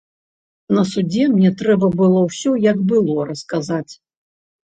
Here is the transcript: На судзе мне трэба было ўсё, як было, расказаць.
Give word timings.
На 0.75 0.83
судзе 0.91 1.23
мне 1.33 1.51
трэба 1.59 1.89
было 1.99 2.23
ўсё, 2.29 2.51
як 2.71 2.81
было, 2.93 3.17
расказаць. 3.33 3.93